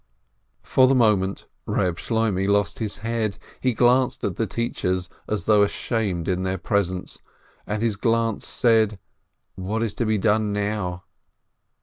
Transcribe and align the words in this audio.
For 0.63 0.87
the 0.87 0.95
moment 0.95 1.45
Keb 1.67 1.97
Shloimeh 1.99 2.49
lost 2.49 2.79
his 2.79 2.97
head. 3.05 3.37
He 3.59 3.75
glanced 3.75 4.23
at 4.23 4.35
the 4.35 4.47
teachers 4.47 5.09
as 5.29 5.43
though 5.43 5.61
ashamed 5.61 6.27
in 6.27 6.41
their 6.41 6.57
presence, 6.57 7.21
and 7.67 7.83
his 7.83 7.97
glance 7.97 8.47
said, 8.47 8.97
"What 9.53 9.83
is 9.83 9.93
to 9.93 10.07
be 10.07 10.17
done 10.17 10.51
now?" 10.51 11.03